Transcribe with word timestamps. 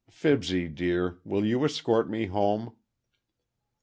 Fibsy, 0.09 0.67
dear, 0.67 1.19
will 1.23 1.45
you 1.45 1.63
escort 1.63 2.09
me 2.09 2.25
home?" 2.25 2.73